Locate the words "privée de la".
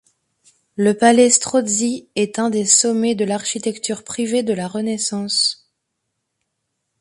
4.03-4.67